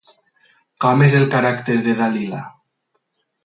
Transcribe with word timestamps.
Com 0.85 1.03
és 1.09 1.13
el 1.21 1.27
caràcter 1.35 1.77
de 1.91 1.95
Dalila? 2.03 2.41